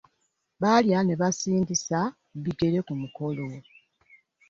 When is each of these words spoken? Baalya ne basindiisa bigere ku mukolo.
Baalya 0.61 0.97
ne 1.03 1.15
basindiisa 1.21 1.99
bigere 2.43 2.79
ku 2.87 2.93
mukolo. 3.01 3.45